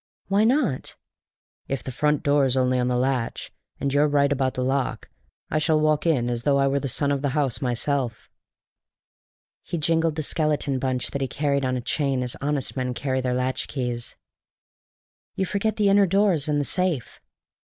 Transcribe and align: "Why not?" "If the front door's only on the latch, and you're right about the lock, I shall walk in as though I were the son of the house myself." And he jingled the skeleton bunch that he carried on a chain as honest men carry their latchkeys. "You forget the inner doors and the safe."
"Why 0.29 0.45
not?" 0.45 0.95
"If 1.67 1.83
the 1.83 1.91
front 1.91 2.23
door's 2.23 2.57
only 2.57 2.79
on 2.79 2.87
the 2.87 2.97
latch, 2.97 3.51
and 3.79 3.93
you're 3.93 4.07
right 4.07 4.31
about 4.31 4.55
the 4.55 4.63
lock, 4.63 5.09
I 5.51 5.59
shall 5.59 5.79
walk 5.79 6.07
in 6.07 6.27
as 6.27 6.41
though 6.41 6.57
I 6.57 6.65
were 6.67 6.79
the 6.79 6.87
son 6.87 7.11
of 7.11 7.21
the 7.21 7.37
house 7.37 7.61
myself." 7.61 8.27
And 9.61 9.69
he 9.73 9.77
jingled 9.77 10.15
the 10.15 10.23
skeleton 10.23 10.79
bunch 10.79 11.11
that 11.11 11.21
he 11.21 11.27
carried 11.27 11.63
on 11.63 11.77
a 11.77 11.81
chain 11.81 12.23
as 12.23 12.35
honest 12.41 12.75
men 12.75 12.95
carry 12.95 13.21
their 13.21 13.35
latchkeys. 13.35 14.15
"You 15.35 15.45
forget 15.45 15.75
the 15.75 15.89
inner 15.89 16.07
doors 16.07 16.47
and 16.47 16.59
the 16.59 16.65
safe." 16.65 17.21